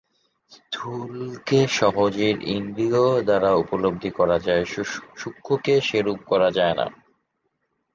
[0.51, 4.63] স্থূলকে সহজেই ইন্দ্রিয় দ্বারা উপলব্ধি করা যায়,
[5.17, 6.85] সূক্ষ্মকে সেরূপ করা যায় না।